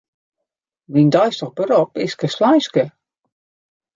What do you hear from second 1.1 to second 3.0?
deistich berop is kastleinske.